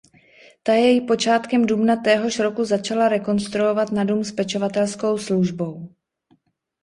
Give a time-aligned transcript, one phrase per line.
[0.63, 5.95] Ta jej počátkem dubna téhož roku začala rekonstruovat na dům s pečovatelskou službou.